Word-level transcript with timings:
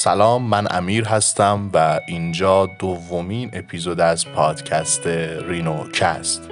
سلام 0.00 0.42
من 0.42 0.66
امیر 0.70 1.04
هستم 1.04 1.70
و 1.74 2.00
اینجا 2.06 2.66
دومین 2.66 3.50
اپیزود 3.52 4.00
از 4.00 4.26
پادکست 4.28 5.06
رینو 5.06 5.90
کست. 5.90 6.42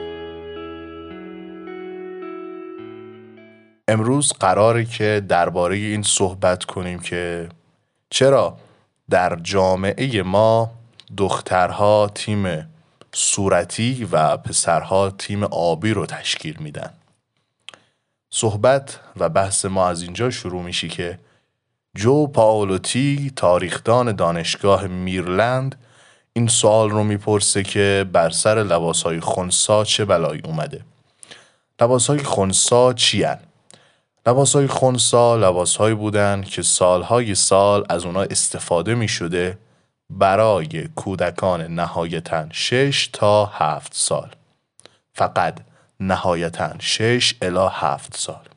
امروز 3.89 4.33
قراره 4.33 4.85
که 4.85 5.23
درباره 5.29 5.77
این 5.77 6.03
صحبت 6.03 6.65
کنیم 6.65 6.99
که 6.99 7.49
چرا 8.11 8.57
در 9.11 9.39
جامعه 9.43 10.23
ما 10.23 10.71
دخترها 11.17 12.11
تیم 12.15 12.69
صورتی 13.13 14.09
و 14.13 14.37
پسرها 14.37 15.11
تیم 15.11 15.45
آبی 15.45 15.91
رو 15.91 16.07
تشکیل 16.07 16.57
میدن. 16.61 16.93
صحبت 18.31 19.01
و 19.17 19.29
بحث 19.29 19.65
ما 19.65 19.89
از 19.89 20.03
اینجا 20.03 20.31
شروع 20.31 20.63
میشه 20.63 20.89
که 20.89 21.19
جو 21.97 22.27
پاولوتی 22.27 23.33
تاریخدان 23.37 24.13
دانشگاه 24.13 24.87
میرلند. 24.87 25.75
این 26.33 26.49
سوال 26.49 26.91
رو 26.91 27.05
می‌پرسه 27.05 27.63
که 27.63 28.07
بر 28.13 28.31
سر 28.31 28.55
لباس 28.63 29.03
های 29.03 29.21
خونسا 29.21 29.85
چه 29.85 30.05
بلایی 30.05 30.43
اومده؟ 30.45 30.81
لباس 31.81 32.07
های 32.07 32.19
خونسا 32.19 32.93
چی 32.93 33.23
هن؟ 33.23 33.39
لباس 34.27 34.57
های 34.57 34.67
خونسا 34.67 35.37
لباس 35.37 35.77
های 35.77 35.95
بودن 35.95 36.43
که 36.43 36.63
سالهای 36.63 37.35
سال 37.35 37.85
از 37.89 38.05
اونا 38.05 38.23
استفاده 38.23 38.95
می 38.95 39.09
شده 39.09 39.59
برای 40.11 40.89
کودکان 40.89 41.63
نهایتا 41.63 42.47
6 42.53 43.11
تا 43.13 43.47
7 43.47 43.95
سال. 43.95 44.31
فقط 45.15 45.59
نهایتا 46.01 46.71
6 46.79 47.35
الا 47.43 47.69
7 47.69 48.17
سال. 48.17 48.56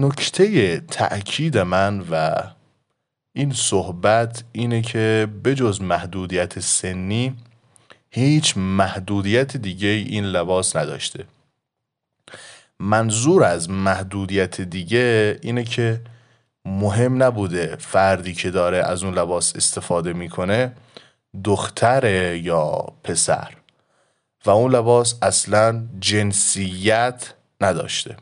نکته 0.00 0.80
تأکید 0.80 1.58
من 1.58 2.00
و 2.10 2.42
این 3.32 3.52
صحبت 3.52 4.44
اینه 4.52 4.82
که 4.82 5.28
بجز 5.44 5.80
محدودیت 5.80 6.60
سنی 6.60 7.36
هیچ 8.10 8.56
محدودیت 8.56 9.56
دیگه 9.56 9.88
این 9.88 10.24
لباس 10.24 10.76
نداشته. 10.76 11.24
منظور 12.78 13.44
از 13.44 13.70
محدودیت 13.70 14.60
دیگه 14.60 15.38
اینه 15.42 15.64
که 15.64 16.00
مهم 16.64 17.22
نبوده 17.22 17.76
فردی 17.76 18.34
که 18.34 18.50
داره 18.50 18.78
از 18.78 19.04
اون 19.04 19.14
لباس 19.14 19.56
استفاده 19.56 20.12
می‌کنه 20.12 20.72
دختر 21.44 22.34
یا 22.34 22.92
پسر. 23.04 23.54
و 24.46 24.50
اون 24.50 24.74
لباس 24.74 25.14
اصلا 25.22 25.86
جنسیت 26.00 27.34
نداشته. 27.60 28.16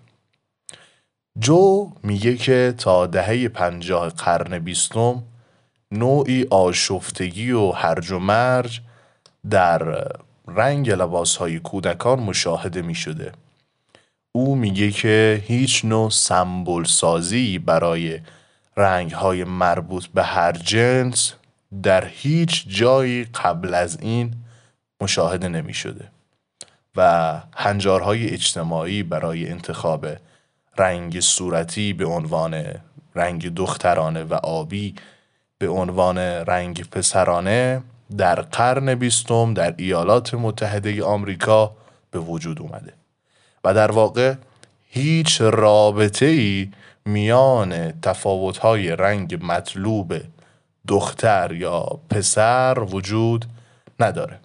جو 1.39 1.91
میگه 2.03 2.37
که 2.37 2.75
تا 2.79 3.07
دهه 3.07 3.49
پنجاه 3.49 4.09
قرن 4.09 4.59
بیستم 4.59 5.23
نوعی 5.93 6.47
آشفتگی 6.51 7.51
و 7.51 7.71
هرج 7.71 8.11
و 8.11 8.19
مرج 8.19 8.81
در 9.51 10.09
رنگ 10.49 10.91
لباس 10.91 11.37
های 11.37 11.59
کودکان 11.59 12.21
مشاهده 12.21 12.83
می 12.83 12.95
شده. 12.95 13.33
او 14.33 14.57
میگه 14.57 14.91
که 14.91 15.43
هیچ 15.47 15.85
نوع 15.85 16.11
سمبل 16.11 16.85
سازی 16.85 17.59
برای 17.59 18.21
رنگ 18.77 19.13
های 19.13 19.45
مربوط 19.45 20.07
به 20.07 20.23
هر 20.23 20.53
جنس 20.53 21.33
در 21.83 22.05
هیچ 22.05 22.69
جایی 22.69 23.25
قبل 23.25 23.75
از 23.75 23.99
این 24.01 24.35
مشاهده 25.01 25.49
نمی 25.49 25.75
شده 25.75 26.11
و 26.97 27.35
هنجارهای 27.57 28.29
اجتماعی 28.29 29.03
برای 29.03 29.49
انتخاب 29.49 30.07
رنگ 30.79 31.21
صورتی 31.21 31.93
به 31.93 32.07
عنوان 32.07 32.65
رنگ 33.15 33.55
دخترانه 33.55 34.25
و 34.25 34.35
آبی 34.35 34.95
به 35.59 35.69
عنوان 35.69 36.19
رنگ 36.19 36.91
پسرانه 36.91 37.83
در 38.19 38.41
قرن 38.41 38.95
بیستم 38.95 39.55
در 39.55 39.75
ایالات 39.77 40.35
متحده 40.35 41.05
آمریکا 41.05 41.73
به 42.11 42.19
وجود 42.19 42.61
اومده 42.61 42.93
و 43.65 43.75
در 43.75 43.91
واقع 43.91 44.35
هیچ 44.89 45.41
رابطه 45.41 46.27
ای 46.27 46.71
میان 47.05 48.01
تفاوت‌های 48.01 48.97
رنگ 48.97 49.39
مطلوب 49.43 50.15
دختر 50.89 51.53
یا 51.53 52.01
پسر 52.11 52.79
وجود 52.91 53.45
نداره. 54.01 54.39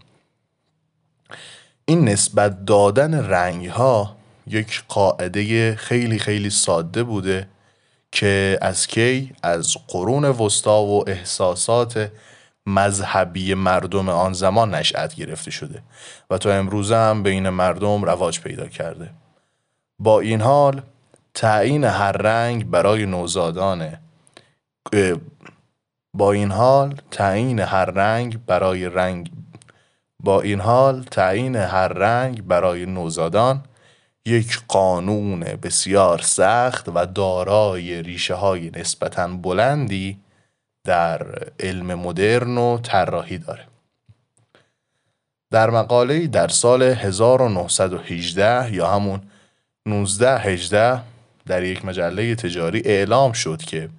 این 1.85 2.09
نسبت 2.09 2.65
دادن 2.65 3.13
رنگ 3.13 3.65
ها 3.65 4.15
یک 4.47 4.83
قاعده 4.87 5.75
خیلی 5.75 6.19
خیلی 6.19 6.49
ساده 6.49 7.03
بوده 7.03 7.47
که 8.11 8.57
از 8.61 8.87
کی؟ 8.87 9.31
از 9.43 9.75
قرون 9.87 10.25
وسطا 10.25 10.83
و 10.83 11.09
احساسات 11.09 12.11
مذهبی 12.65 13.53
مردم 13.53 14.09
آن 14.09 14.33
زمان 14.33 14.75
نشأت 14.75 15.15
گرفته 15.15 15.51
شده 15.51 15.83
و 16.29 16.37
تا 16.37 16.53
امروز 16.53 16.91
هم 16.91 17.23
بین 17.23 17.49
مردم 17.49 18.03
رواج 18.03 18.39
پیدا 18.39 18.67
کرده. 18.67 19.09
با 19.99 20.19
این 20.19 20.41
حال 20.41 20.81
تعیین 21.33 21.83
هر 21.83 22.11
رنگ 22.11 22.69
برای 22.69 23.05
نوزادان 23.05 23.97
با 26.13 26.31
این 26.31 26.51
حال 26.51 26.95
تعیین 27.11 27.59
هر 27.59 27.85
رنگ 27.85 28.45
برای 28.45 28.89
رنگ 28.89 29.31
با 30.19 30.41
این 30.41 30.59
حال 30.59 31.03
تعیین 31.03 31.55
هر 31.55 31.87
رنگ 31.87 32.47
برای 32.47 32.85
نوزادان 32.85 33.63
یک 34.25 34.61
قانون 34.67 35.39
بسیار 35.39 36.21
سخت 36.21 36.89
و 36.89 37.05
دارای 37.05 38.01
ریشه 38.01 38.33
های 38.33 38.71
نسبتا 38.75 39.27
بلندی 39.27 40.17
در 40.83 41.49
علم 41.59 41.95
مدرن 41.95 42.57
و 42.57 42.77
طراحی 42.77 43.37
داره. 43.37 43.67
در 45.51 45.69
مقاله 45.69 46.27
در 46.27 46.47
سال 46.47 46.83
1918 46.83 48.73
یا 48.73 48.87
همون 48.87 49.21
1918 49.87 51.01
در 51.45 51.63
یک 51.63 51.85
مجله 51.85 52.35
تجاری 52.35 52.81
اعلام 52.85 53.31
شد 53.31 53.61
که 53.61 53.89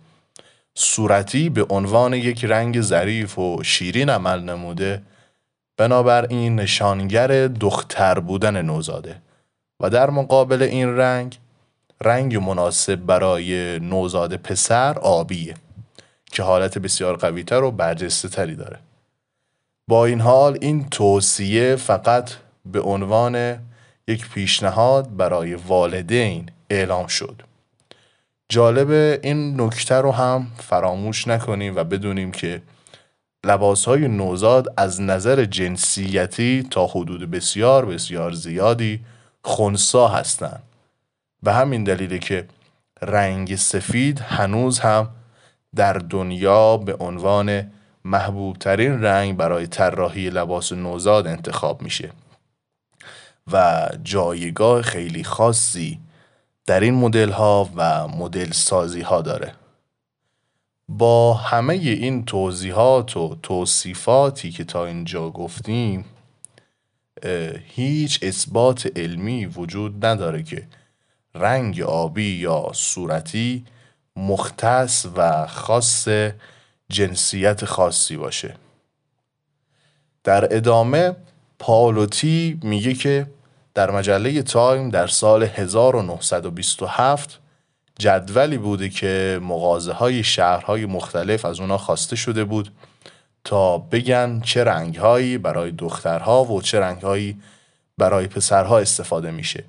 صورتی 0.75 1.49
به 1.49 1.67
عنوان 1.71 2.15
یک 2.15 2.45
رنگ 2.45 2.81
ظریف 2.81 3.39
و 3.39 3.63
شیرین 3.63 4.11
عمل 4.11 4.41
نموده 4.41 5.03
بنابراین 5.77 6.61
نشانگر 6.61 7.47
دختر 7.47 8.19
بودن 8.19 8.63
نوزاده. 8.63 9.24
در 9.89 10.11
مقابل 10.11 10.63
این 10.63 10.97
رنگ 10.97 11.39
رنگ 12.01 12.37
مناسب 12.37 12.97
برای 12.97 13.79
نوزاد 13.79 14.37
پسر 14.37 14.99
آبیه 14.99 15.55
که 16.33 16.43
حالت 16.43 16.79
بسیار 16.79 17.17
قویتر 17.17 17.63
و 17.63 17.71
برجسته 17.71 18.29
تری 18.29 18.55
داره. 18.55 18.79
با 19.89 20.07
این 20.07 20.21
حال 20.21 20.59
این 20.61 20.89
توصیه 20.89 21.77
فقط 21.77 22.31
به 22.67 22.81
عنوان 22.81 23.59
یک 24.09 24.29
پیشنهاد 24.29 25.17
برای 25.17 25.55
والدین 25.55 26.51
اعلام 26.71 27.07
شد. 27.07 27.43
جالب 28.49 29.21
این 29.23 29.61
نکته 29.61 29.95
رو 29.95 30.13
هم 30.13 30.47
فراموش 30.59 31.29
نکنیم 31.29 31.77
و 31.77 31.85
بدونیم 31.85 32.33
که 32.33 32.63
لباس 33.45 33.85
های 33.85 34.09
نوزاد 34.09 34.75
از 34.77 35.01
نظر 35.01 35.45
جنسیتی 35.45 36.67
تا 36.71 36.87
حدود 36.87 37.31
بسیار 37.31 37.87
بسیار 37.87 38.33
زیادی 38.33 39.01
خونسا 39.45 40.09
هستند 40.09 40.63
به 41.43 41.53
همین 41.53 41.85
دلیله 41.85 42.19
که 42.19 42.49
رنگ 43.03 43.57
سفید 43.57 44.19
هنوز 44.21 44.79
هم 44.79 45.11
در 45.75 45.93
دنیا 45.93 46.77
به 46.77 46.95
عنوان 46.95 47.71
محبوب 48.05 48.57
ترین 48.57 49.03
رنگ 49.03 49.37
برای 49.37 49.67
طراحی 49.67 50.31
لباس 50.31 50.73
نوزاد 50.73 51.27
انتخاب 51.27 51.83
میشه 51.83 52.11
و 53.53 53.89
جایگاه 54.03 54.83
خیلی 54.83 55.25
خاصی 55.25 56.01
در 56.67 56.81
این 56.81 56.95
مدل 56.95 57.31
ها 57.31 57.71
و 57.77 58.09
مدل 58.09 58.51
سازی 58.51 59.01
ها 59.01 59.23
داره. 59.23 59.55
با 60.89 61.35
همه 61.35 61.75
این 61.75 62.25
توضیحات 62.25 63.17
و 63.17 63.37
توصیفاتی 63.43 64.51
که 64.51 64.65
تا 64.65 64.87
اینجا 64.87 65.31
گفتیم 65.31 66.05
هیچ 67.67 68.19
اثبات 68.23 68.93
علمی 68.97 69.47
وجود 69.47 70.07
نداره 70.07 70.43
که 70.43 70.67
رنگ 71.35 71.81
آبی 71.81 72.31
یا 72.31 72.71
صورتی 72.75 73.65
مختص 74.17 75.07
و 75.17 75.47
خاص 75.47 76.09
جنسیت 76.89 77.65
خاصی 77.65 78.17
باشه. 78.17 78.55
در 80.25 80.57
ادامه 80.57 81.17
پالوتی 81.59 82.61
میگه 82.63 82.95
که 82.95 83.27
در 83.75 83.91
مجله 83.91 84.43
تایم 84.43 84.91
در 84.91 85.07
سال 85.07 85.43
1927 85.43 87.41
جدولی 87.99 88.59
بوده 88.59 88.89
که 88.89 89.41
مغازه 89.43 89.93
های 89.93 90.25
شهرهای 90.25 90.87
مختلف 90.87 91.45
از 91.45 91.61
اونا 91.61 91.79
خواسته 91.79 92.17
شده 92.17 92.45
بود 92.45 92.71
تا 93.45 93.79
بگن 93.79 94.41
چه 94.41 94.65
رنگهایی 94.65 95.39
برای 95.39 95.71
دخترها 95.71 96.45
و 96.45 96.63
چه 96.63 96.81
رنگهایی 96.81 97.41
برای 97.99 98.27
پسرها 98.27 98.79
استفاده 98.79 99.31
میشه. 99.31 99.65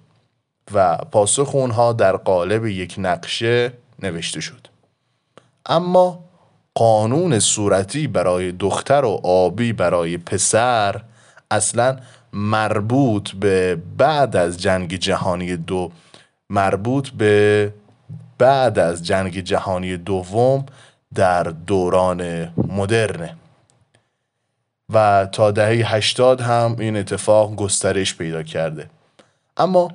و 0.74 0.98
پاسخ 0.98 1.56
اونها 1.56 1.94
در 1.94 2.18
قالب 2.18 2.66
یک 2.66 2.96
نقشه 2.98 3.74
نوشته 4.00 4.42
شد. 4.42 4.68
اما 5.66 6.20
قانون 6.74 7.40
صورتی 7.40 8.08
برای 8.08 8.52
دختر 8.52 9.06
و 9.06 9.20
آبی 9.24 9.74
برای 9.74 10.18
پسر 10.18 11.02
اصلا 11.52 11.98
مربوط 12.34 13.32
به 13.32 13.82
بعد 13.98 14.36
از 14.36 14.62
جنگ 14.62 14.96
جهانی 14.96 15.58
دو 15.58 15.92
مربوط 16.50 17.10
به 17.10 17.74
بعد 18.38 18.80
از 18.80 19.04
جنگ 19.04 19.40
جهانی 19.40 19.98
دوم 19.98 20.66
در 21.16 21.44
دوران 21.44 22.50
مدرنه 22.58 23.36
و 24.94 25.28
تا 25.32 25.52
دهه 25.52 25.96
80 25.96 26.42
هم 26.42 26.76
این 26.80 26.98
اتفاق 26.98 27.56
گسترش 27.56 28.16
پیدا 28.16 28.44
کرده. 28.44 28.90
اما 29.58 29.92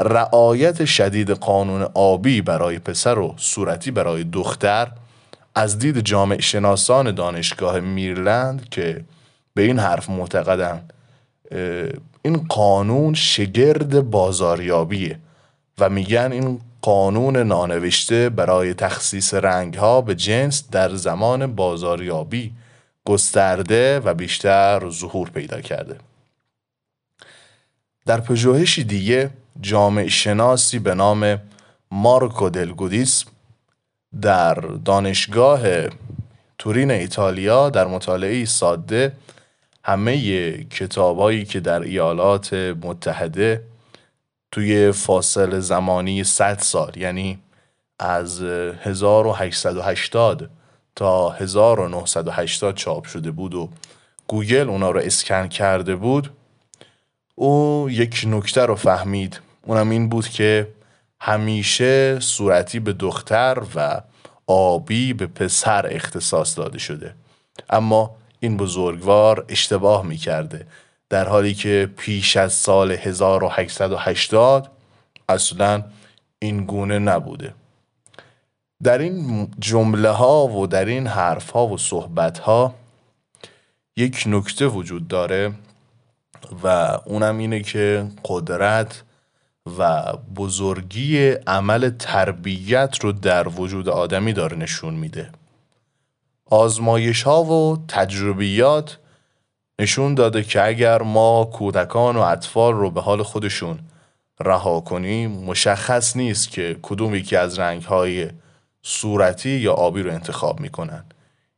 رعایت 0.00 0.84
شدید 0.84 1.30
قانون 1.30 1.82
آبی 1.94 2.42
برای 2.42 2.78
پسر 2.78 3.18
و 3.18 3.34
صورتی 3.36 3.90
برای 3.90 4.24
دختر 4.24 4.88
از 5.54 5.78
دید 5.78 6.00
جامع 6.00 6.40
شناسان 6.40 7.14
دانشگاه 7.14 7.80
میرلند 7.80 8.68
که 8.68 9.04
به 9.54 9.62
این 9.62 9.78
حرف 9.78 10.10
معتقدند 10.10 10.92
این 12.22 12.46
قانون 12.48 13.14
شگرد 13.14 14.10
بازاریابیه 14.10 15.18
و 15.78 15.88
میگن 15.88 16.32
این 16.32 16.60
قانون 16.82 17.36
نانوشته 17.36 18.28
برای 18.28 18.74
تخصیص 18.74 19.34
رنگ 19.34 19.74
ها 19.74 20.00
به 20.00 20.14
جنس 20.14 20.64
در 20.70 20.94
زمان 20.94 21.54
بازاریابی 21.54 22.52
گسترده 23.04 24.00
و 24.00 24.14
بیشتر 24.14 24.90
ظهور 24.90 25.30
پیدا 25.30 25.60
کرده. 25.60 25.98
در 28.06 28.20
پژوهشی 28.20 28.84
دیگه 28.84 29.30
جامعه 29.60 30.08
شناسی 30.08 30.78
به 30.78 30.94
نام 30.94 31.38
مارکو 31.90 32.50
دلگودیسم 32.50 33.30
در 34.22 34.54
دانشگاه 34.84 35.62
تورین 36.58 36.90
ایتالیا 36.90 37.70
در 37.70 37.86
مطالعه 37.86 38.44
ساده 38.44 39.12
همه 39.84 40.52
کتابایی 40.64 41.44
که 41.44 41.60
در 41.60 41.80
ایالات 41.80 42.54
متحده 42.54 43.62
توی 44.52 44.92
فاصل 44.92 45.60
زمانی 45.60 46.24
100 46.24 46.58
سال 46.58 46.96
یعنی 46.96 47.38
از 47.98 48.42
1880 48.42 50.50
تا 50.96 51.30
1980 51.30 52.74
چاپ 52.74 53.04
شده 53.06 53.30
بود 53.30 53.54
و 53.54 53.68
گوگل 54.26 54.68
اونا 54.68 54.90
رو 54.90 55.00
اسکن 55.00 55.48
کرده 55.48 55.96
بود 55.96 56.30
او 57.34 57.86
یک 57.90 58.24
نکته 58.26 58.66
رو 58.66 58.74
فهمید. 58.74 59.40
اونم 59.62 59.90
این 59.90 60.08
بود 60.08 60.28
که 60.28 60.68
همیشه 61.20 62.20
صورتی 62.20 62.80
به 62.80 62.92
دختر 62.92 63.62
و 63.74 64.00
آبی 64.46 65.12
به 65.12 65.26
پسر 65.26 65.86
اختصاص 65.90 66.58
داده 66.58 66.78
شده. 66.78 67.14
اما 67.70 68.16
این 68.40 68.56
بزرگوار 68.56 69.44
اشتباه 69.48 70.06
می 70.06 70.16
کرده 70.16 70.66
در 71.08 71.28
حالی 71.28 71.54
که 71.54 71.90
پیش 71.96 72.36
از 72.36 72.52
سال 72.52 72.92
1880 72.92 74.70
اصلا 75.28 75.82
این 76.38 76.64
گونه 76.64 76.98
نبوده. 76.98 77.54
در 78.84 78.98
این 78.98 79.48
جمله 79.58 80.10
ها 80.10 80.48
و 80.48 80.66
در 80.66 80.84
این 80.84 81.06
حرف 81.06 81.50
ها 81.50 81.66
و 81.66 81.78
صحبت 81.78 82.38
ها 82.38 82.74
یک 83.96 84.24
نکته 84.26 84.66
وجود 84.66 85.08
داره 85.08 85.52
و 86.64 86.66
اونم 87.06 87.38
اینه 87.38 87.62
که 87.62 88.06
قدرت 88.24 89.02
و 89.78 90.02
بزرگی 90.36 91.28
عمل 91.30 91.90
تربیت 91.98 92.98
رو 93.00 93.12
در 93.12 93.48
وجود 93.48 93.88
آدمی 93.88 94.32
داره 94.32 94.56
نشون 94.56 94.94
میده. 94.94 95.30
آزمایش 96.50 97.22
ها 97.22 97.44
و 97.44 97.78
تجربیات 97.88 98.98
نشون 99.78 100.14
داده 100.14 100.42
که 100.42 100.66
اگر 100.66 101.02
ما 101.02 101.44
کودکان 101.44 102.16
و 102.16 102.20
اطفال 102.20 102.74
رو 102.74 102.90
به 102.90 103.00
حال 103.00 103.22
خودشون 103.22 103.78
رها 104.40 104.80
کنیم 104.80 105.30
مشخص 105.30 106.16
نیست 106.16 106.50
که 106.50 106.76
کدوم 106.82 107.14
یکی 107.14 107.36
از 107.36 107.58
رنگ 107.58 107.82
های 107.82 108.30
صورتی 108.86 109.50
یا 109.50 109.72
آبی 109.72 110.02
رو 110.02 110.10
انتخاب 110.10 110.60
می‌کنن. 110.60 111.04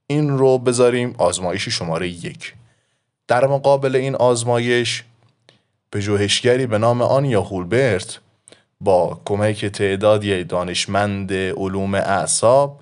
این 0.06 0.38
رو 0.38 0.58
بذاریم 0.58 1.14
آزمایش 1.19 1.69
شماره 1.69 2.08
یک. 2.08 2.55
در 3.28 3.46
مقابل 3.46 3.96
این 3.96 4.14
آزمایش 4.14 5.05
پژوهشگری 5.93 6.67
به 6.67 6.78
نام 6.78 7.02
آنیا 7.02 7.43
هولبرت 7.43 8.20
با 8.81 9.20
کمک 9.25 9.64
تعدادی 9.64 10.44
دانشمند 10.44 11.32
علوم 11.32 11.94
اعصاب 11.94 12.81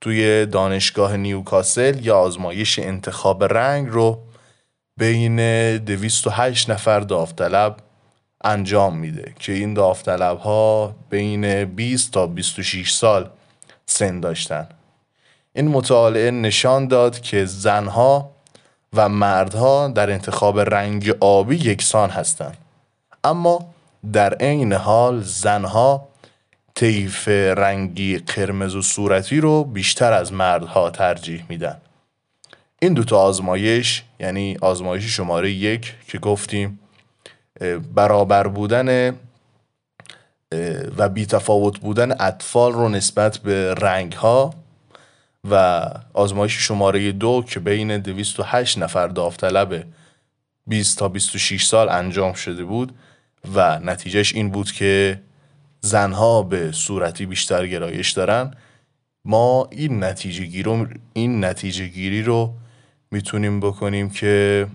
توی 0.00 0.46
دانشگاه 0.46 1.16
نیوکاسل 1.16 2.06
یا 2.06 2.18
آزمایش 2.18 2.78
انتخاب 2.78 3.44
رنگ 3.44 3.88
رو 3.88 4.18
بین 4.96 5.36
208 5.76 6.70
نفر 6.70 7.00
داوطلب 7.00 7.76
انجام 8.44 8.98
میده 8.98 9.34
که 9.38 9.52
این 9.52 9.74
داوطلب 9.74 10.38
ها 10.38 10.96
بین 11.10 11.64
20 11.64 12.12
تا 12.12 12.26
26 12.26 12.92
سال 12.92 13.30
سن 13.86 14.20
داشتن. 14.20 14.68
این 15.52 15.68
مطالعه 15.68 16.30
نشان 16.30 16.88
داد 16.88 17.20
که 17.20 17.44
زنها 17.44 18.30
و 18.92 19.08
مردها 19.08 19.88
در 19.88 20.10
انتخاب 20.10 20.60
رنگ 20.60 21.14
آبی 21.20 21.56
یکسان 21.56 22.10
هستند. 22.10 22.56
اما 23.24 23.74
در 24.12 24.34
عین 24.34 24.72
حال 24.72 25.22
زنها 25.22 26.08
طیف 26.74 27.28
رنگی 27.28 28.18
قرمز 28.18 28.74
و 28.74 28.82
صورتی 28.82 29.40
رو 29.40 29.64
بیشتر 29.64 30.12
از 30.12 30.32
مردها 30.32 30.90
ترجیح 30.90 31.44
میدن. 31.48 31.76
این 32.78 32.94
دوتا 32.94 33.18
آزمایش 33.18 34.02
یعنی 34.20 34.56
آزمایش 34.60 35.04
شماره 35.04 35.50
یک 35.50 35.94
که 36.08 36.18
گفتیم 36.18 36.78
برابر 37.94 38.48
بودن 38.48 39.18
و 40.96 41.08
بیتفاوت 41.08 41.78
بودن 41.78 42.20
اطفال 42.20 42.72
رو 42.72 42.88
نسبت 42.88 43.38
به 43.38 43.74
رنگ 43.74 44.12
ها 44.12 44.54
و 45.50 45.84
آزمایش 46.14 46.52
شماره 46.52 47.12
دو 47.12 47.44
که 47.46 47.60
بین 47.60 47.98
208 47.98 48.78
نفر 48.78 49.08
داوطلب 49.08 49.84
20 50.66 50.98
تا 50.98 51.08
26 51.08 51.64
سال 51.64 51.88
انجام 51.88 52.32
شده 52.32 52.64
بود 52.64 52.94
و 53.54 53.78
نتیجهش 53.78 54.34
این 54.34 54.50
بود 54.50 54.72
که 54.72 55.20
زنها 55.80 56.42
به 56.42 56.72
صورتی 56.72 57.26
بیشتر 57.26 57.66
گرایش 57.66 58.10
دارن 58.10 58.54
ما 59.24 59.68
این 59.70 60.04
نتیجه 60.04 60.44
گیری 60.44 60.86
این 61.12 61.44
نتیجه 61.44 61.86
گیری 61.86 62.22
رو 62.22 62.54
می‌تونیم 63.10 63.60
بکنیم 63.60 64.10
که 64.10 64.66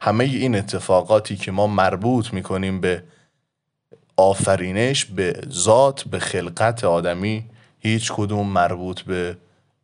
همه 0.00 0.24
این 0.24 0.56
اتفاقاتی 0.56 1.36
که 1.36 1.52
ما 1.52 1.66
مربوط 1.66 2.32
می‌کنیم 2.32 2.80
به 2.80 3.02
آفرینش 4.16 5.04
به 5.04 5.40
ذات 5.50 6.04
به 6.04 6.18
خلقت 6.18 6.84
آدمی 6.84 7.44
هیچ 7.78 8.12
کدوم 8.12 8.46
مربوط 8.46 9.00
به 9.00 9.36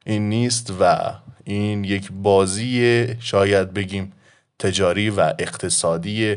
این 0.06 0.28
نیست 0.28 0.72
و 0.80 1.12
این 1.44 1.84
یک 1.84 2.12
بازی 2.12 3.06
شاید 3.20 3.74
بگیم 3.74 4.12
تجاری 4.58 5.10
و 5.10 5.34
اقتصادی 5.38 6.36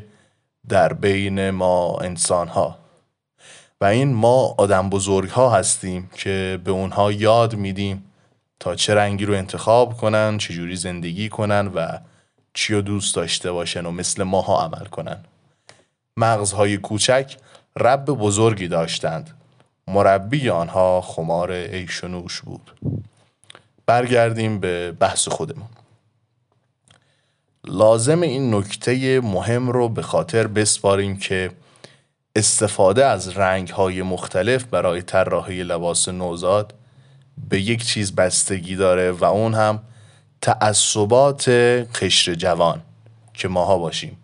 در 0.70 0.94
بین 0.94 1.50
ما 1.50 1.98
انسان 2.02 2.48
ها 2.48 2.78
و 3.82 3.86
این 3.86 4.14
ما 4.14 4.56
آدم 4.58 4.90
بزرگ 4.90 5.30
ها 5.30 5.50
هستیم 5.50 6.10
که 6.16 6.60
به 6.64 6.72
اونها 6.72 7.12
یاد 7.12 7.56
میدیم 7.56 8.04
تا 8.60 8.76
چه 8.76 8.96
رنگی 8.96 9.26
رو 9.26 9.34
انتخاب 9.34 9.98
کنن 9.98 10.38
چجوری 10.38 10.76
زندگی 10.76 11.30
کنن 11.30 11.68
و 11.68 12.00
چی 12.54 12.74
رو 12.74 12.82
دوست 12.82 13.16
داشته 13.16 13.52
باشن 13.52 13.86
و 13.86 13.92
مثل 13.92 14.24
ماها 14.24 14.64
عمل 14.64 14.86
کنن. 14.86 15.24
مغزهای 16.18 16.78
کوچک 16.78 17.38
رب 17.80 18.06
بزرگی 18.06 18.68
داشتند. 18.68 19.30
مربی 19.88 20.50
آنها 20.50 21.02
خمار 21.02 21.52
ایش 21.52 22.04
و 22.04 22.08
نوش 22.08 22.42
بود. 22.42 22.72
برگردیم 23.86 24.60
به 24.60 24.92
بحث 24.92 25.28
خودمون. 25.28 25.68
لازم 27.66 28.22
این 28.22 28.56
نکته 28.56 29.22
مهم 29.22 29.70
رو 29.70 29.90
به 29.90 30.02
خاطر 30.02 30.48
بسپاریم 30.48 31.18
که 31.18 31.52
استفاده 32.36 33.06
از 33.06 33.38
رنگ 33.38 33.70
های 33.70 34.02
مختلف 34.02 34.64
برای 34.64 35.02
طراحی 35.02 35.64
لباس 35.64 36.10
نوزاد 36.10 36.74
به 37.50 37.62
یک 37.62 37.86
چیز 37.86 38.16
بستگی 38.16 38.76
داره 38.76 39.12
و 39.12 39.26
اون 39.26 39.54
هم 39.54 39.82
تعصبات 40.42 41.50
قشر 42.02 42.34
جوان 42.34 42.82
که 43.34 43.48
ماها 43.48 43.78
باشیم. 43.78 44.18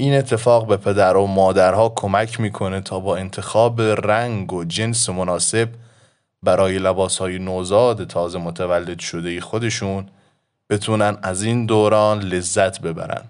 این 0.00 0.14
اتفاق 0.14 0.66
به 0.66 0.76
پدر 0.76 1.16
و 1.16 1.26
مادرها 1.26 1.92
کمک 1.96 2.40
می‌کنه 2.40 2.80
تا 2.80 3.00
با 3.00 3.16
انتخاب 3.16 3.80
رنگ 3.82 4.52
و 4.52 4.64
جنس 4.64 5.08
مناسب 5.08 5.68
برای 6.42 6.78
لباس 6.78 7.18
های 7.18 7.38
نوزاد 7.38 8.06
تازه 8.06 8.38
متولد 8.38 8.98
شده 8.98 9.40
خودشون 9.40 10.08
بتونن 10.70 11.18
از 11.22 11.42
این 11.42 11.66
دوران 11.66 12.20
لذت 12.20 12.80
ببرن. 12.80 13.22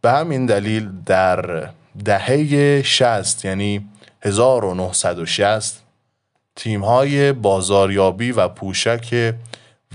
به 0.00 0.10
همین 0.10 0.46
دلیل 0.46 0.88
در 1.06 1.70
دهه 2.04 2.82
60 2.82 3.44
یعنی 3.44 3.88
1960 4.22 5.82
تیم 6.56 6.84
های 6.84 7.32
بازاریابی 7.32 8.32
و 8.32 8.48
پوشک 8.48 9.34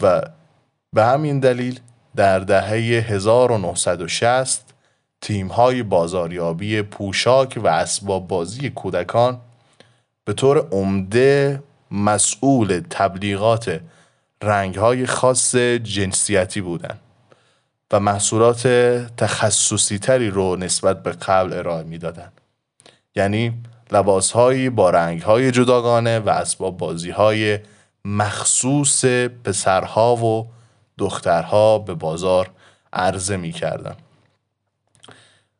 و 0.02 0.22
به 0.94 1.06
همین 1.06 1.40
دلیل 1.40 1.80
در 2.16 2.40
دهه 2.40 2.72
1960 3.10 4.77
تیم 5.22 5.48
های 5.48 5.84
بازاریابی 5.84 6.82
پوشاک 6.82 7.60
و 7.64 7.68
اسباب 7.68 8.28
بازی 8.28 8.70
کودکان 8.70 9.42
به 10.26 10.34
طور 10.34 10.68
عمده 10.72 11.64
مسئول 11.92 12.82
تبلیغات 12.90 13.82
رنگ 14.42 14.76
های 14.76 15.06
خاص 15.06 15.56
جنسیتی 15.56 16.62
بودند 16.62 17.00
و 17.92 18.00
محصولات 18.00 18.68
تخصصی 19.18 20.00
تری 20.00 20.30
رو 20.30 20.56
نسبت 20.56 21.04
به 21.04 21.12
قبل 21.12 21.54
ارائه 21.54 21.84
می‌دادند 21.84 22.42
یعنی 23.16 23.54
لباس 23.92 24.32
هایی 24.32 24.70
با 24.70 24.90
رنگ 24.90 25.22
های 25.22 25.52
جداگانه 25.52 26.20
و 26.20 26.30
اسباب 26.30 26.78
بازی 26.78 27.10
های 27.10 27.60
مخصوص 28.06 29.06
پسرها 29.44 30.16
و 30.16 30.48
دخترها 30.98 31.80
به 31.80 31.94
بازار 31.94 32.50
عرضه 32.94 33.38
می 33.38 33.52
کردن. 33.52 33.96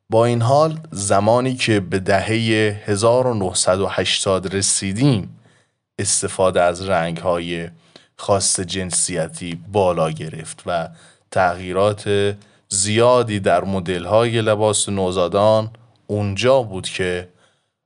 با 0.10 0.26
این 0.26 0.42
حال 0.42 0.80
زمانی 0.92 1.56
که 1.56 1.80
به 1.80 2.00
دهه 2.00 2.32
1980 2.86 4.56
رسیدیم 4.56 5.40
استفاده 6.00 6.62
از 6.62 6.90
رنگ 6.90 7.18
های 7.18 7.70
خاص 8.18 8.60
جنسیتی 8.60 9.60
بالا 9.72 10.12
گرفت 10.12 10.64
و 10.66 10.90
تغییرات 11.32 12.36
زیادی 12.70 13.40
در 13.40 13.64
مدل 13.64 14.06
های 14.06 14.42
لباس 14.42 14.90
نوزادان 14.90 15.70
اونجا 16.08 16.62
بود 16.62 16.90
که 16.90 17.30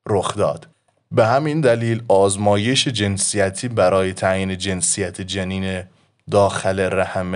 رخ 0.07 0.37
داد. 0.37 0.67
به 1.11 1.25
همین 1.25 1.61
دلیل 1.61 2.03
آزمایش 2.07 2.87
جنسیتی 2.87 3.67
برای 3.67 4.13
تعیین 4.13 4.57
جنسیت 4.57 5.21
جنین 5.21 5.83
داخل 6.31 6.79
رحم 6.79 7.35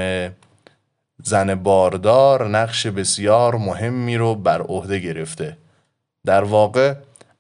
زن 1.24 1.55
باردار 1.55 2.48
نقش 2.48 2.88
بسیار 2.88 3.55
مهمی 3.55 4.17
رو 4.17 4.36
بر 4.36 4.62
عهده 4.62 5.00
گرفته. 5.00 5.57
در 6.25 6.43
واقع 6.43 6.95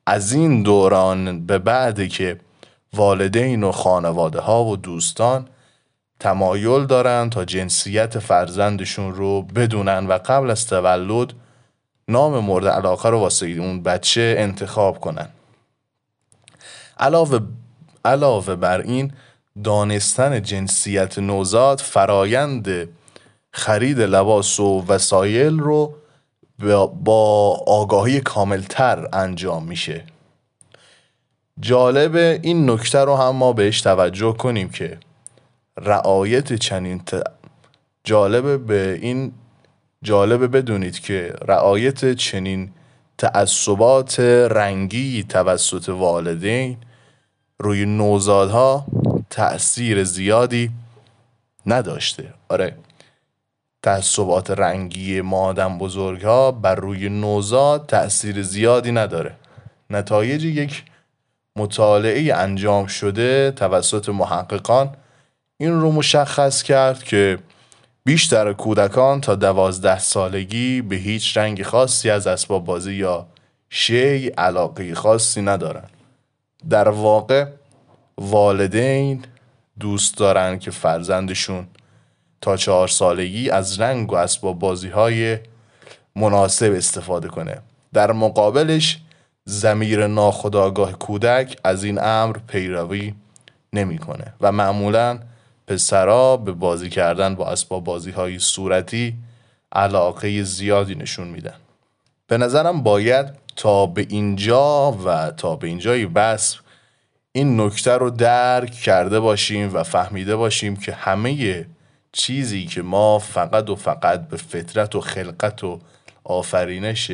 از 0.07 0.33
این 0.33 0.63
دوران 0.63 1.45
به 1.45 1.57
بعد 1.57 2.07
که 2.07 2.39
والدین 2.93 3.63
و 3.63 3.71
خانواده 3.71 4.39
ها 4.39 4.63
و 4.65 4.77
دوستان 4.77 5.47
تمایل 6.19 6.85
دارند 6.85 7.31
تا 7.31 7.45
جنسیت 7.45 8.19
فرزندشون 8.19 9.15
رو 9.15 9.41
بدونن 9.41 10.07
و 10.07 10.17
قبل 10.25 10.51
از 10.51 10.67
تولد 10.67 11.33
نام 12.07 12.39
مورد 12.39 12.67
علاقه 12.67 13.09
رو 13.09 13.19
واسه 13.19 13.47
اون 13.47 13.83
بچه 13.83 14.35
انتخاب 14.37 14.99
کنن. 14.99 15.27
علاوه, 16.97 17.39
علاوه 18.05 18.55
بر 18.55 18.81
این 18.81 19.13
دانستن 19.63 20.41
جنسیت 20.41 21.19
نوزاد 21.19 21.79
فرایند 21.79 22.89
خرید 23.57 24.01
لباس 24.01 24.59
و 24.59 24.85
وسایل 24.87 25.59
رو 25.59 25.95
با 27.03 27.53
آگاهی 27.67 28.21
کاملتر 28.21 29.07
انجام 29.13 29.63
میشه. 29.63 30.03
جالب 31.59 32.15
این 32.15 32.69
نکته 32.69 32.99
رو 32.99 33.15
هم 33.15 33.35
ما 33.35 33.53
بهش 33.53 33.81
توجه 33.81 34.33
کنیم 34.33 34.69
که 34.69 34.97
رعایت 35.77 36.53
چنین 36.53 36.99
ت... 36.99 37.23
جالبه 38.03 38.57
به 38.57 38.99
این 39.01 39.31
جالبه 40.03 40.47
بدونید 40.47 40.99
که 40.99 41.33
رعایت 41.47 42.13
چنین 42.13 42.71
تعصبات 43.17 44.19
رنگی 44.19 45.23
توسط 45.23 45.89
والدین 45.89 46.77
روی 47.59 47.85
نوزادها 47.85 48.85
تأثیر 49.29 50.03
زیادی 50.03 50.71
نداشته. 51.65 52.33
آره. 52.49 52.75
تعصبات 53.85 54.51
رنگی 54.51 55.21
مادم 55.21 55.77
بزرگ 55.77 56.21
ها 56.21 56.51
بر 56.51 56.75
روی 56.75 57.09
نوزاد 57.09 57.85
تأثیر 57.85 58.41
زیادی 58.41 58.91
نداره. 58.91 59.35
نتایج 59.89 60.43
یک 60.43 60.83
مطالعه 61.55 62.33
انجام 62.35 62.85
شده 62.85 63.51
توسط 63.51 64.09
محققان 64.09 64.95
این 65.57 65.81
رو 65.81 65.91
مشخص 65.91 66.63
کرد 66.63 67.03
که 67.03 67.39
بیشتر 68.05 68.53
کودکان 68.53 69.21
تا 69.21 69.35
دوازده 69.35 69.99
سالگی 69.99 70.81
به 70.81 70.95
هیچ 70.95 71.37
رنگ 71.37 71.63
خاصی 71.63 72.09
از 72.09 72.27
اسباب 72.27 72.65
بازی 72.65 72.93
یا 72.93 73.25
شی 73.69 74.27
علاقه 74.27 74.95
خاصی 74.95 75.41
ندارن. 75.41 75.89
در 76.69 76.89
واقع 76.89 77.45
والدین 78.17 79.23
دوست 79.79 80.17
دارن 80.17 80.59
که 80.59 80.71
فرزندشون 80.71 81.67
تا 82.45 82.57
چهار 82.57 82.87
سالگی 82.87 83.49
از 83.49 83.79
رنگ 83.79 84.11
و 84.11 84.15
اسباب 84.15 84.59
بازی 84.59 84.89
های 84.89 85.37
مناسب 86.15 86.73
استفاده 86.77 87.27
کنه. 87.27 87.61
در 87.93 88.11
مقابلش 88.11 88.99
زمیر 89.45 90.07
ناخداگاه 90.07 90.91
کودک 90.91 91.57
از 91.63 91.83
این 91.83 91.99
امر 92.03 92.37
پیروی 92.47 93.13
نمی‌کنه 93.73 94.33
و 94.41 94.51
معمولا 94.51 95.19
پسرا 95.67 96.37
به 96.37 96.51
بازی 96.51 96.89
کردن 96.89 97.35
با 97.35 97.47
اسباب 97.47 97.83
بازی 97.83 98.11
های 98.11 98.39
صورتی 98.39 99.13
علاقه 99.71 100.43
زیادی 100.43 100.95
نشون 100.95 101.27
میدن. 101.27 101.57
به 102.27 102.37
نظرم 102.37 102.83
باید 102.83 103.25
تا 103.55 103.85
به 103.85 104.05
اینجا 104.09 104.91
و 104.91 105.31
تا 105.31 105.55
به 105.55 105.67
اینجای 105.67 106.05
بس 106.05 106.57
این 107.31 107.61
نکته 107.61 107.91
رو 107.91 108.09
درک 108.09 108.71
کرده 108.71 109.19
باشیم 109.19 109.75
و 109.75 109.83
فهمیده 109.83 110.35
باشیم 110.35 110.75
که 110.75 110.91
همه 110.91 111.65
چیزی 112.15 112.65
که 112.65 112.81
ما 112.81 113.19
فقط 113.19 113.69
و 113.69 113.75
فقط 113.75 114.27
به 114.27 114.37
فطرت 114.37 114.95
و 114.95 115.01
خلقت 115.01 115.63
و 115.63 115.79
آفرینش 116.23 117.11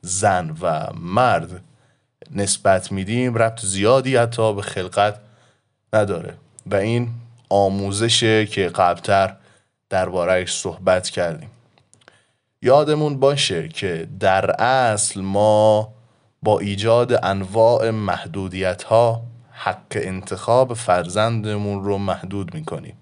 زن 0.00 0.56
و 0.60 0.86
مرد 0.94 1.62
نسبت 2.30 2.92
میدیم 2.92 3.34
ربط 3.34 3.60
زیادی 3.60 4.16
حتی 4.16 4.54
به 4.54 4.62
خلقت 4.62 5.20
نداره. 5.92 6.34
و 6.66 6.74
این 6.74 7.10
آموزشه 7.48 8.46
که 8.46 8.68
قبلتر 8.68 9.36
دربارهش 9.90 10.52
صحبت 10.54 11.08
کردیم. 11.08 11.50
یادمون 12.62 13.20
باشه 13.20 13.68
که 13.68 14.08
در 14.20 14.62
اصل 14.62 15.20
ما 15.20 15.92
با 16.42 16.58
ایجاد 16.58 17.24
انواع 17.24 17.90
محدودیت 17.90 18.82
ها 18.82 19.22
حق 19.50 19.92
انتخاب 19.94 20.74
فرزندمون 20.74 21.84
رو 21.84 21.98
محدود 21.98 22.54
می‌کنیم. 22.54 22.96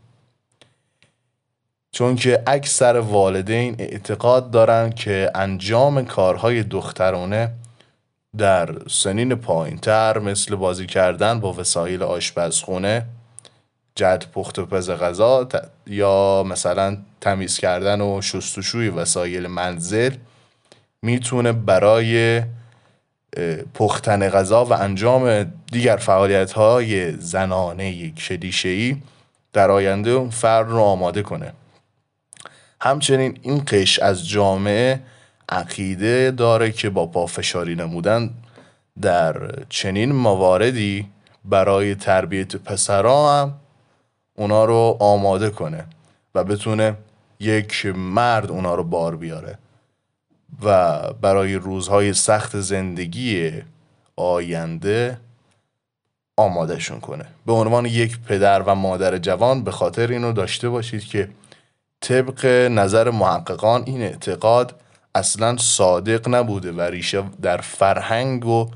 چون 1.93 2.17
که 2.17 2.43
اکثر 2.47 2.97
والدین 2.97 3.77
اعتقاد 3.79 4.51
دارن 4.51 4.91
که 4.91 5.31
انجام 5.35 6.05
کارهای 6.05 6.63
دخترانه 6.63 7.53
در 8.39 8.89
سنین 8.89 9.35
پایینتر 9.35 10.19
مثل 10.19 10.55
بازی 10.55 10.87
کردن 10.87 11.41
با 11.41 11.53
وسایل 11.53 12.03
آشپزخونه 12.03 13.07
جد 13.95 14.25
پخت 14.35 14.59
و 14.59 14.67
پز 14.67 14.91
غذا 14.91 15.49
یا 15.87 16.45
مثلا 16.47 16.97
تمیز 17.21 17.59
کردن 17.59 18.01
و 18.01 18.21
شستشوی 18.23 18.89
وسایل 18.89 19.47
منزل 19.47 20.15
می‌تونه 21.03 21.53
برای 21.53 22.43
پختن 23.75 24.29
غذا 24.29 24.65
و 24.65 24.73
انجام 24.73 25.53
دیگر 25.73 25.97
فعالیت 25.97 26.53
های 26.53 27.13
زنانه 27.13 28.11
کلیشه 28.11 28.97
در 29.53 29.71
آینده 29.71 30.11
اون 30.11 30.31
فرد 30.31 30.69
رو 30.69 30.81
آماده 30.81 31.23
کنه. 31.23 31.53
همچنین 32.83 33.39
این 33.43 33.63
قش 33.67 33.99
از 33.99 34.29
جامعه 34.29 35.01
عقیده 35.49 36.31
داره 36.31 36.73
که 36.73 36.91
با 36.91 37.07
پافشاری 37.07 37.75
نمودن 37.75 38.31
در 39.03 39.65
چنین 39.69 40.13
مواردی 40.13 41.09
برای 41.45 41.95
تربیت 41.95 42.57
پسرا 42.57 43.33
هم 43.33 43.55
اونا 44.37 44.65
رو 44.65 44.97
آماده 45.01 45.51
کنه 45.51 45.85
و 46.35 46.45
بتونه 46.45 46.97
یک 47.41 47.87
مرد 47.87 48.51
اونا 48.51 48.75
رو 48.75 48.85
بار 48.85 49.17
بیاره 49.17 49.59
و 50.63 50.99
برای 51.13 51.55
روزهای 51.55 52.13
سخت 52.13 52.61
زندگی 52.61 53.53
آینده 54.17 55.19
آمادهشون 56.37 57.01
کنه. 57.01 57.25
به 57.47 57.53
عنوان 57.53 57.87
یک 57.87 58.19
پدر 58.21 58.63
و 58.63 58.75
مادر 58.75 59.19
جوان 59.19 59.65
به 59.65 59.71
خاطر 59.71 60.07
اینو 60.07 60.33
داشته 60.33 60.69
باشید 60.69 61.05
که 61.05 61.29
طبق 62.01 62.47
نظر 62.47 63.11
محققان 63.11 63.83
این 63.87 64.03
اعتقاد 64.03 64.81
اصلا 65.15 65.57
صادق 65.57 66.29
نبوده 66.29 66.73
و 66.73 66.81
ریشه 66.81 67.23
در 67.43 67.57
فرهنگ 67.57 68.47
و 68.47 68.71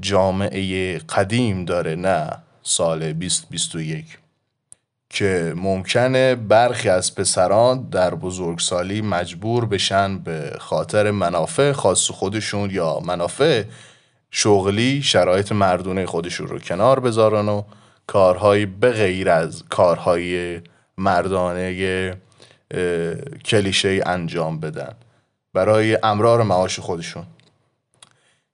جامعه 0.00 0.98
قدیم 0.98 1.64
داره 1.64 1.94
نه 1.94 2.30
سال 2.62 3.12
2021 3.12 4.18
که 5.10 5.52
ممکنه 5.56 6.34
برخی 6.34 6.88
از 6.88 7.14
پسران 7.14 7.88
در 7.90 8.14
بزرگسالی 8.14 9.02
مجبور 9.02 9.66
بشن 9.66 10.18
به 10.18 10.52
خاطر 10.58 11.10
منافع 11.10 11.72
خاص 11.72 12.10
خودشون 12.10 12.70
یا 12.70 13.00
منافع 13.00 13.64
شغلی 14.30 15.02
شرایط 15.02 15.52
مردونه 15.52 16.06
خودشون 16.06 16.46
رو 16.46 16.58
کنار 16.58 17.00
بذارن 17.00 17.48
و 17.48 17.62
کارهایی 18.06 18.66
به 18.66 18.90
غیر 18.90 19.30
از 19.30 19.62
کارهای 19.68 20.60
مردانه 20.98 22.16
کلیشه 23.44 24.02
انجام 24.06 24.60
بدن. 24.60 24.94
برای 25.54 25.98
امرار 26.02 26.42
معاش 26.42 26.80
خودشون. 26.80 27.26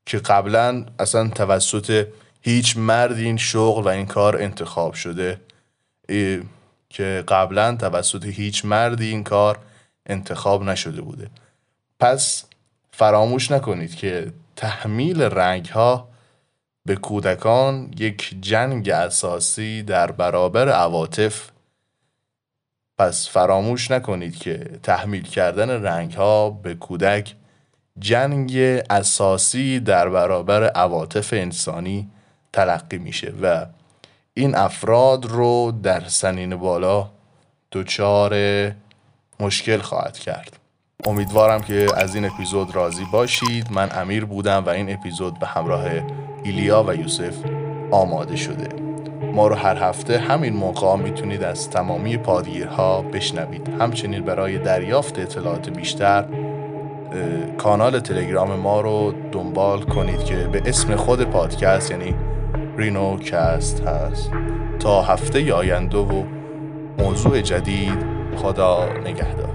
که 0.07 0.19
قبلا 0.19 0.87
اصلا 0.99 1.29
توسط 1.29 2.07
هیچ 2.41 2.77
مرد 2.77 3.17
این 3.19 3.37
شغل 3.37 3.83
و 3.83 3.89
این 3.89 4.07
کار 4.07 4.43
انتخاب 4.43 4.95
شده. 4.95 5.41
که 6.91 7.25
قبلا 7.29 7.77
توسط 7.77 8.25
هیچ 8.25 8.65
مردی 8.65 9.09
این 9.09 9.25
کار 9.25 9.59
انتخاب 10.07 10.63
نشده 10.63 11.01
بوده. 11.01 11.31
پس 12.01 12.45
فراموش 12.93 13.51
نکنید 13.51 13.95
که 13.95 14.33
تحمیل 14.57 15.23
رنگ 15.23 15.67
ها 15.67 16.09
به 16.87 16.97
کودکان 16.97 17.95
یک 17.99 18.37
جنگ 18.41 18.89
اساسی 18.89 19.83
در 19.83 20.11
برابر 20.11 20.69
عواطف 20.69 21.51
پس 22.99 23.29
فراموش 23.29 23.91
نکنید 23.91 24.37
که 24.37 24.71
تحمیل 24.83 25.23
کردن 25.23 25.71
رنگ 25.71 26.13
ها 26.13 26.51
به 26.51 26.75
کودک 26.75 27.35
جنگ 27.99 28.57
اساسی 28.91 29.81
در 29.81 30.09
برابر 30.09 30.65
عواطف 30.69 31.33
انسانی 31.33 32.11
تلقی 32.53 32.99
میشه 32.99 33.33
و 33.43 33.67
این 34.35 34.55
افراد 34.55 35.27
رو 35.27 35.73
در 35.83 36.09
سنین 36.09 36.57
بالا 36.57 37.11
دچار 37.73 38.35
مشکل 39.41 39.79
خواهد 39.79 40.19
کرد. 40.19 40.57
امیدوارم 41.07 41.61
که 41.61 41.87
از 41.97 42.15
این 42.15 42.25
اپیزود 42.25 42.75
راضی 42.75 43.05
باشید. 43.13 43.73
من 43.73 43.89
امیر 43.93 44.25
بودم 44.25 44.65
و 44.65 44.69
این 44.69 44.93
اپیزود 44.93 45.39
به 45.39 45.47
همراه 45.47 45.85
ایلیا 46.45 46.85
و 46.89 46.95
یوسف 46.95 47.35
آماده 47.91 48.37
شده. 48.37 48.84
ما 49.35 49.49
رو 49.49 49.55
هر 49.55 49.77
هفته 49.77 50.19
همین 50.19 50.53
موقع 50.53 50.97
می‌تونید 50.97 51.43
از 51.43 51.71
تمامی 51.71 52.17
پادگیرها 52.17 53.03
بشنوید. 53.03 53.69
همچنین 53.81 54.23
برای 54.23 54.59
دریافت 54.59 55.19
اطلاعات 55.19 55.71
بیشتر 55.71 56.25
کانال 57.59 58.01
تلگرام 58.01 58.55
ما 58.55 58.81
رو 58.81 59.15
دنبال 59.33 59.81
کنید 59.81 60.25
که 60.25 60.37
به 60.37 60.63
اسم 60.67 60.97
خود 60.97 61.25
پادکست 61.25 61.91
یعنی 61.91 62.15
رینو 62.77 63.19
کست 63.19 63.81
هست. 63.81 64.31
تا 64.81 65.03
هفته 65.03 65.55
آینده 65.55 65.99
و 65.99 66.23
موضوع 66.99 67.41
جدید 67.41 67.99
خدا 68.37 68.89
نگهدار. 69.05 69.54